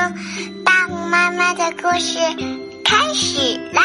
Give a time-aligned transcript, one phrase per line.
[0.00, 2.18] 眼睛，大红妈妈的故事
[2.84, 3.82] 开始啦！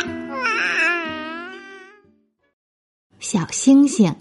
[3.19, 4.15] 小星星，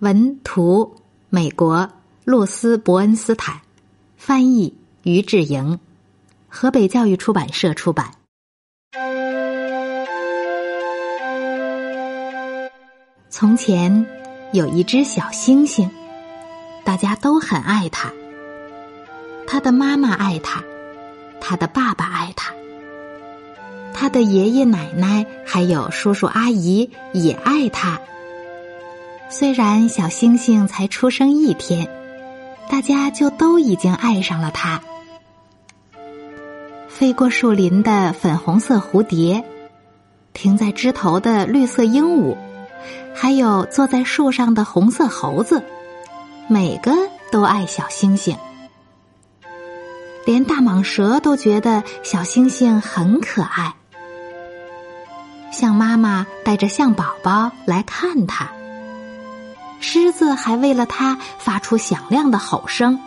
[0.00, 0.96] 文图，
[1.30, 1.90] 美国
[2.24, 3.60] 洛斯伯恩斯坦，
[4.16, 5.78] 翻译于志莹，
[6.48, 8.12] 河北教育出版社出版。
[13.30, 14.06] 从前
[14.52, 15.90] 有一只小星星，
[16.84, 18.12] 大家都很爱它。
[19.46, 20.62] 他的妈妈爱他，
[21.50, 22.54] 他的爸爸爱他，
[23.92, 28.00] 他的爷爷奶奶还有叔叔阿姨也爱他。
[29.28, 31.88] 虽然小星星才出生一天，
[32.68, 34.80] 大家就都已经爱上了他。
[36.88, 39.42] 飞过树林的粉红色蝴蝶，
[40.32, 42.36] 停在枝头的绿色鹦鹉，
[43.12, 45.64] 还有坐在树上的红色猴子，
[46.46, 46.92] 每个
[47.32, 48.36] 都爱小星星。
[50.26, 53.74] 连大蟒蛇都觉得小星星很可爱，
[55.50, 58.50] 象妈妈带着象宝宝来看它。
[59.80, 63.00] 狮子还为了它发出响亮的吼声。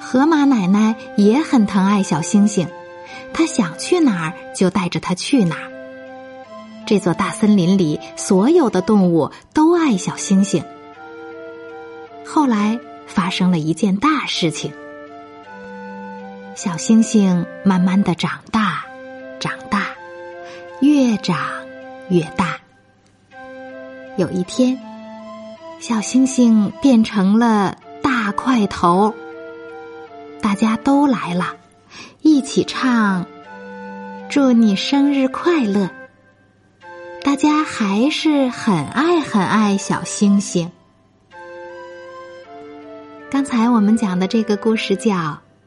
[0.00, 2.68] 河马奶奶也很疼爱小星星，
[3.32, 5.70] 它想去哪儿就带着它去哪儿。
[6.86, 10.64] 这座大森林里所有的动物都爱小星星。
[12.26, 14.72] 后来发生了一件大事情。
[16.56, 18.84] 小星星慢慢的长大，
[19.40, 19.88] 长大，
[20.80, 21.36] 越长
[22.08, 22.58] 越大。
[24.16, 24.78] 有一天，
[25.80, 29.12] 小星星变成了大块头。
[30.40, 31.56] 大家都来了，
[32.22, 33.26] 一起唱
[34.30, 35.90] ：“祝你生日快乐！”
[37.24, 40.70] 大家还是很爱很爱小星星。
[43.28, 45.43] 刚才我们讲的这个故事叫。